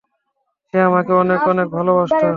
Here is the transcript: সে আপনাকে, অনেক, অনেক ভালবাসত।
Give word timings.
সে 0.73 0.77
আপনাকে, 0.79 1.11
অনেক, 1.13 1.39
অনেক 1.47 1.67
ভালবাসত। 1.69 2.23